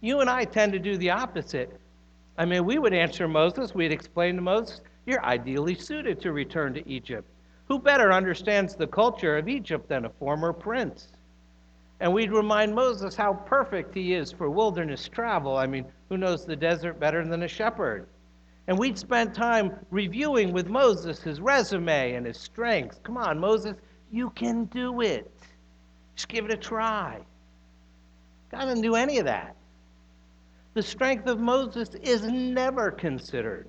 [0.00, 1.78] You and I tend to do the opposite.
[2.38, 6.72] I mean, we would answer Moses, we'd explain to Moses, you're ideally suited to return
[6.74, 7.28] to Egypt.
[7.68, 11.08] Who better understands the culture of Egypt than a former prince?
[12.00, 15.56] And we'd remind Moses how perfect he is for wilderness travel.
[15.56, 18.08] I mean, who knows the desert better than a shepherd?
[18.66, 23.00] And we'd spend time reviewing with Moses his resume and his strengths.
[23.02, 23.76] Come on, Moses,
[24.10, 25.30] you can do it.
[26.14, 27.20] Just give it a try.
[28.50, 29.54] God didn't do any of that.
[30.74, 33.68] The strength of Moses is never considered.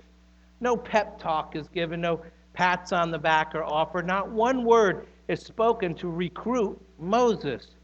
[0.59, 2.21] No pep talk is given, no
[2.53, 4.05] pats on the back are offered.
[4.05, 7.75] Not one word is spoken to recruit Moses,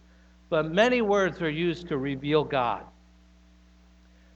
[0.50, 2.84] but many words are used to reveal God.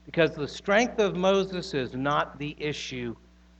[0.04, 3.14] Because the strength of Moses is not the issue,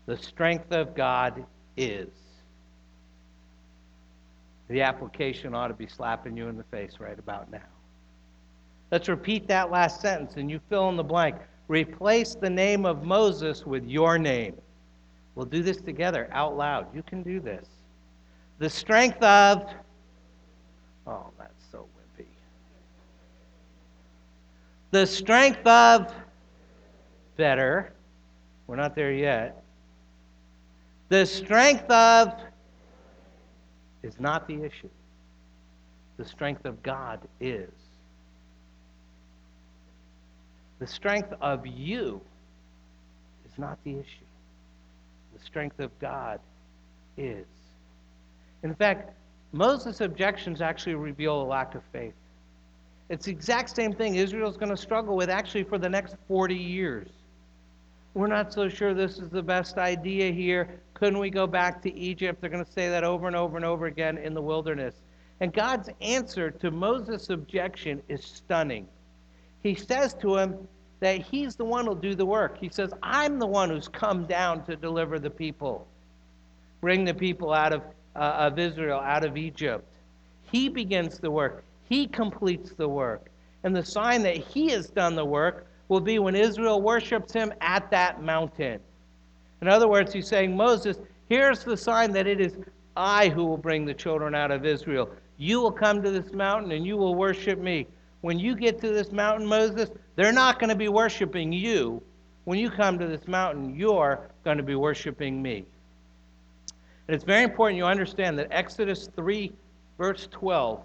[0.06, 1.44] the strength of God
[1.76, 2.08] is.
[4.68, 7.60] The application ought to be slapping you in the face right about now.
[8.90, 11.36] Let's repeat that last sentence and you fill in the blank.
[11.68, 14.54] Replace the name of Moses with your name.
[15.34, 16.94] We'll do this together out loud.
[16.94, 17.66] You can do this.
[18.58, 19.66] The strength of.
[21.06, 22.26] Oh, that's so wimpy.
[24.92, 26.14] The strength of.
[27.36, 27.92] Better.
[28.66, 29.64] We're not there yet.
[31.08, 32.40] The strength of
[34.02, 34.90] is not the issue.
[36.18, 37.70] The strength of God is.
[40.78, 42.20] The strength of you
[43.46, 44.26] is not the issue.
[45.36, 46.38] The strength of God
[47.16, 47.46] is.
[48.62, 49.14] In fact,
[49.52, 52.14] Moses' objections actually reveal a lack of faith.
[53.12, 56.54] It's the exact same thing Israel's going to struggle with actually for the next 40
[56.54, 57.08] years.
[58.14, 60.80] We're not so sure this is the best idea here.
[60.94, 62.40] Couldn't we go back to Egypt?
[62.40, 64.94] They're going to say that over and over and over again in the wilderness.
[65.40, 68.88] And God's answer to Moses' objection is stunning.
[69.62, 70.66] He says to him
[71.00, 72.56] that he's the one who'll do the work.
[72.58, 75.86] He says, I'm the one who's come down to deliver the people,
[76.80, 77.82] bring the people out of,
[78.16, 79.84] uh, of Israel, out of Egypt.
[80.50, 81.62] He begins the work.
[81.92, 83.28] He completes the work.
[83.64, 87.52] And the sign that he has done the work will be when Israel worships him
[87.60, 88.80] at that mountain.
[89.60, 90.96] In other words, he's saying, Moses,
[91.28, 92.56] here's the sign that it is
[92.96, 95.10] I who will bring the children out of Israel.
[95.36, 97.86] You will come to this mountain and you will worship me.
[98.22, 102.02] When you get to this mountain, Moses, they're not going to be worshiping you.
[102.44, 105.66] When you come to this mountain, you're going to be worshiping me.
[107.06, 109.52] And it's very important you understand that Exodus 3,
[109.98, 110.82] verse 12,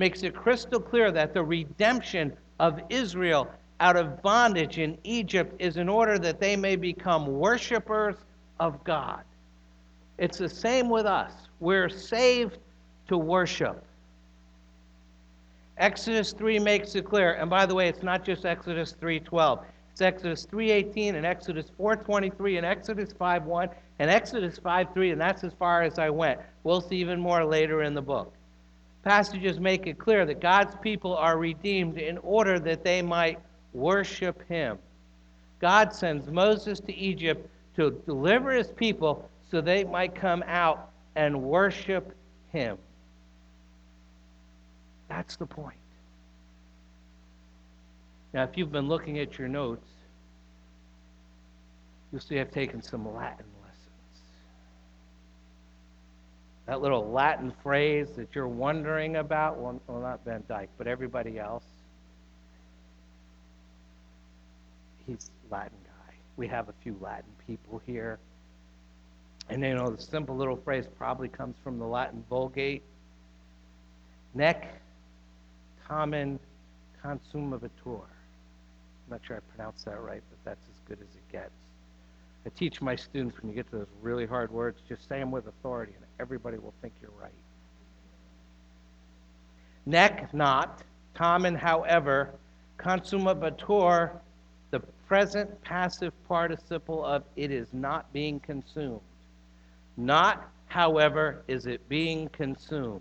[0.00, 3.46] makes it crystal clear that the redemption of Israel
[3.80, 8.16] out of bondage in Egypt is in order that they may become worshipers
[8.60, 9.22] of God.
[10.16, 11.32] It's the same with us.
[11.60, 12.56] We're saved
[13.08, 13.84] to worship.
[15.76, 17.34] Exodus 3 makes it clear.
[17.34, 19.66] And by the way, it's not just Exodus 3:12.
[19.92, 25.52] It's Exodus 3:18 and Exodus 4:23 and Exodus 5:1 and Exodus 5:3 and that's as
[25.52, 26.40] far as I went.
[26.64, 28.32] We'll see even more later in the book.
[29.02, 33.38] Passages make it clear that God's people are redeemed in order that they might
[33.72, 34.78] worship him.
[35.60, 41.42] God sends Moses to Egypt to deliver his people so they might come out and
[41.42, 42.14] worship
[42.52, 42.76] him.
[45.08, 45.76] That's the point.
[48.32, 49.88] Now, if you've been looking at your notes,
[52.12, 53.44] you'll see I've taken some Latin
[56.70, 61.36] That little Latin phrase that you're wondering about, well, well not Van Dyke, but everybody
[61.36, 61.64] else,
[65.04, 66.14] he's Latin guy.
[66.36, 68.20] We have a few Latin people here.
[69.48, 72.84] And you know, the simple little phrase probably comes from the Latin Vulgate.
[74.34, 74.80] Nec
[75.88, 76.38] tamen
[77.04, 78.04] consumavitur.
[78.04, 81.50] I'm not sure I pronounced that right, but that's as good as it gets.
[82.46, 85.30] I teach my students when you get to those really hard words, just say them
[85.30, 87.32] with authority, and everybody will think you're right.
[89.86, 90.82] Nec not,
[91.14, 92.30] tamen, however,
[92.78, 94.12] consumavitur
[94.70, 99.00] the present passive participle of it is not being consumed.
[99.96, 103.00] Not, however, is it being consumed.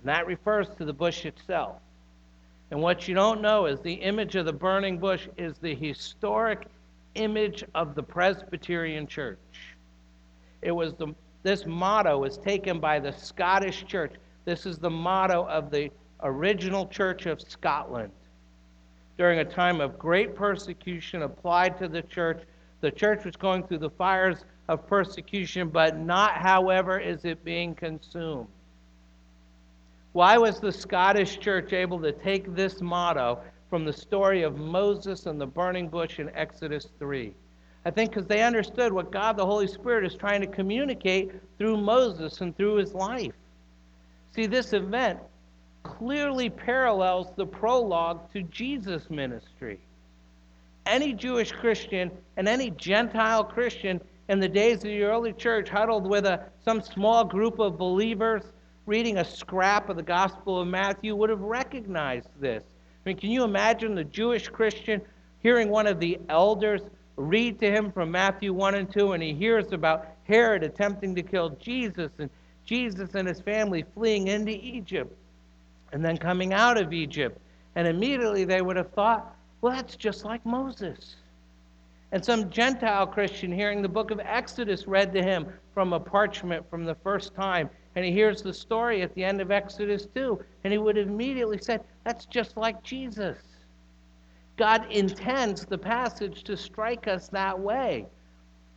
[0.00, 1.76] And that refers to the bush itself.
[2.70, 6.66] And what you don't know is the image of the burning bush is the historic
[7.14, 9.38] image of the Presbyterian Church.
[10.62, 14.14] It was the this motto was taken by the Scottish Church.
[14.44, 15.90] This is the motto of the
[16.22, 18.12] original Church of Scotland
[19.16, 22.42] during a time of great persecution applied to the church.
[22.80, 27.74] The church was going through the fires of persecution, but not, however, is it being
[27.74, 28.46] consumed.
[30.12, 35.26] Why was the Scottish church able to take this motto from the story of Moses
[35.26, 37.34] and the burning bush in Exodus 3?
[37.84, 41.76] I think because they understood what God the Holy Spirit is trying to communicate through
[41.76, 43.34] Moses and through his life.
[44.34, 45.20] See, this event
[45.82, 49.78] clearly parallels the prologue to Jesus' ministry.
[50.86, 56.06] Any Jewish Christian and any Gentile Christian in the days of the early church huddled
[56.06, 58.42] with a, some small group of believers
[58.86, 62.64] reading a scrap of the Gospel of Matthew would have recognized this.
[63.04, 65.00] I mean, can you imagine the Jewish Christian
[65.40, 66.82] hearing one of the elders
[67.16, 71.22] read to him from Matthew 1 and 2, and he hears about Herod attempting to
[71.22, 72.30] kill Jesus and
[72.64, 75.12] Jesus and his family fleeing into Egypt?
[75.92, 77.38] and then coming out of Egypt.
[77.74, 81.16] And immediately they would have thought, well, that's just like Moses.
[82.12, 86.68] And some Gentile Christian hearing the book of Exodus read to him from a parchment
[86.70, 90.42] from the first time, and he hears the story at the end of Exodus 2,
[90.64, 93.36] and he would have immediately said, that's just like Jesus.
[94.56, 98.06] God intends the passage to strike us that way.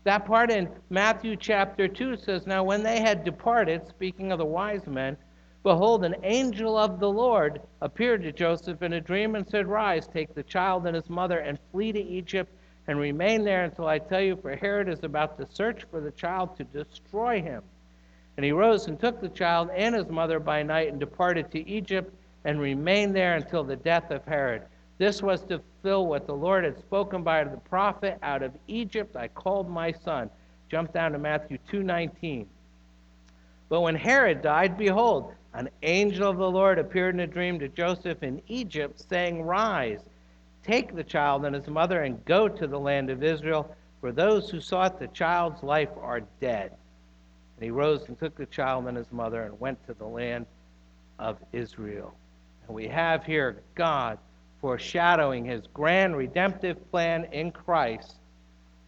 [0.03, 4.43] That part in Matthew chapter 2 says, Now when they had departed, speaking of the
[4.43, 5.15] wise men,
[5.63, 10.07] Behold, an angel of the Lord appeared to Joseph in a dream and said, Rise,
[10.07, 12.51] take the child and his mother, and flee to Egypt,
[12.87, 16.11] and remain there until I tell you, for Herod is about to search for the
[16.11, 17.63] child to destroy him.
[18.35, 21.69] And he rose and took the child and his mother by night and departed to
[21.69, 22.13] Egypt,
[22.45, 24.63] and remained there until the death of Herod.
[24.97, 29.15] This was to fulfill what the Lord had spoken by the prophet Out of Egypt
[29.15, 30.29] I called my son.
[30.69, 32.47] Jump down to Matthew 2:19.
[33.67, 37.67] But when Herod died, behold, an angel of the Lord appeared in a dream to
[37.67, 40.01] Joseph in Egypt, saying, Rise,
[40.63, 44.49] take the child and his mother, and go to the land of Israel, for those
[44.49, 46.71] who sought the child's life are dead.
[47.57, 50.45] And he rose and took the child and his mother and went to the land
[51.19, 52.13] of Israel.
[52.71, 54.17] And we have here God
[54.61, 58.15] foreshadowing his grand redemptive plan in Christ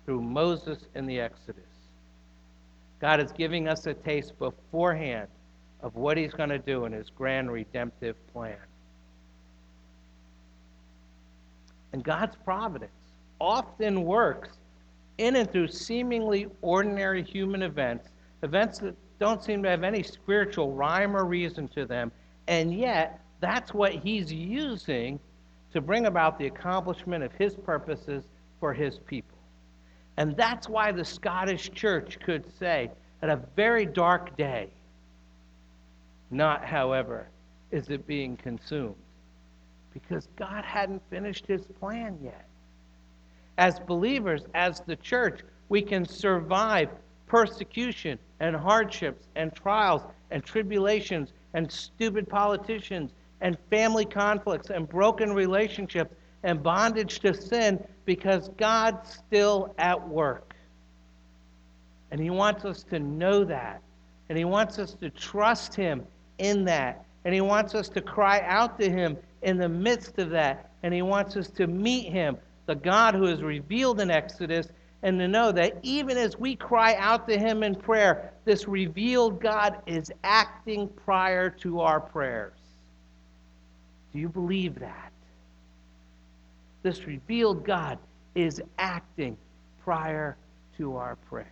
[0.05, 1.65] through Moses in the Exodus.
[3.01, 5.27] God is giving us a taste beforehand
[5.81, 8.55] of what he's going to do in his grand redemptive plan.
[11.91, 12.93] And God's providence
[13.41, 14.59] often works
[15.17, 18.11] in and through seemingly ordinary human events,
[18.43, 22.13] events that don't seem to have any spiritual rhyme or reason to them,
[22.47, 25.19] and yet that's what he's using
[25.73, 28.23] to bring about the accomplishment of his purposes
[28.59, 29.37] for his people.
[30.17, 32.89] And that's why the Scottish church could say,
[33.21, 34.69] at a very dark day,
[36.31, 37.27] not, however,
[37.71, 38.95] is it being consumed,
[39.93, 42.47] because God hadn't finished his plan yet.
[43.57, 46.89] As believers, as the church, we can survive
[47.27, 53.11] persecution and hardships and trials and tribulations and stupid politicians
[53.43, 60.55] and family conflicts and broken relationships and bondage to sin because God's still at work.
[62.09, 63.81] And He wants us to know that.
[64.29, 66.03] And He wants us to trust Him
[66.37, 67.05] in that.
[67.25, 70.71] And He wants us to cry out to Him in the midst of that.
[70.81, 74.69] And He wants us to meet Him, the God who is revealed in Exodus,
[75.01, 79.41] and to know that even as we cry out to Him in prayer, this revealed
[79.41, 82.62] God is acting prior to our prayers.
[84.13, 85.11] Do you believe that?
[86.83, 87.97] This revealed God
[88.35, 89.37] is acting
[89.83, 90.37] prior
[90.77, 91.47] to our prayers.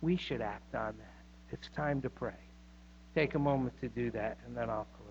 [0.00, 1.52] We should act on that.
[1.52, 2.32] It's time to pray.
[3.14, 5.01] Take a moment to do that, and then I'll close.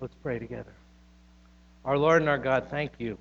[0.00, 0.72] Let's pray together.
[1.84, 3.18] Our Lord and our God, thank you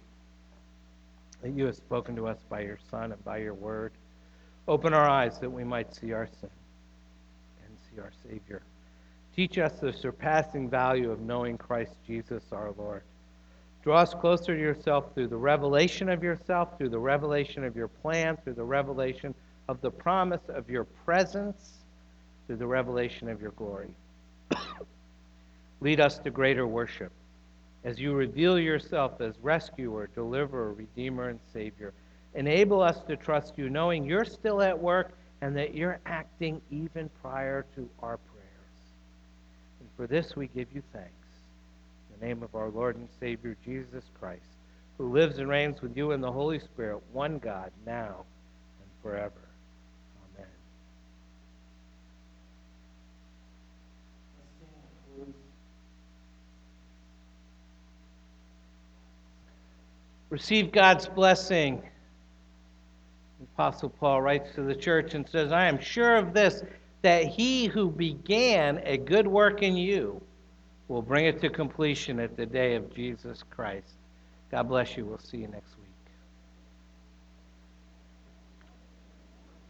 [1.42, 3.92] that you have spoken to us by your Son and by your word.
[4.66, 6.50] Open our eyes that we might see our sin
[7.66, 8.62] and see our Savior.
[9.36, 13.04] Teach us the surpassing value of knowing Christ Jesus our Lord.
[13.84, 17.90] Draw us closer to yourself through the revelation of yourself, through the revelation of your
[17.90, 19.36] plan, through the revelation
[19.68, 21.80] of the promise of your presence,
[22.48, 23.94] through the revelation of your glory.
[25.82, 27.12] Lead us to greater worship
[27.84, 31.94] as you reveal yourself as rescuer, deliverer, redeemer, and savior.
[32.36, 37.10] Enable us to trust you, knowing you're still at work and that you're acting even
[37.22, 38.40] prior to our prayers.
[39.80, 41.14] And for this we give you thanks.
[42.14, 44.58] In the name of our Lord and Savior, Jesus Christ,
[44.98, 48.26] who lives and reigns with you in the Holy Spirit, one God, now
[48.82, 49.49] and forever.
[60.30, 61.82] Receive God's blessing.
[63.40, 66.64] The Apostle Paul writes to the church and says, I am sure of this,
[67.02, 70.22] that he who began a good work in you
[70.88, 73.94] will bring it to completion at the day of Jesus Christ.
[74.52, 75.06] God bless you.
[75.06, 75.79] We'll see you next week.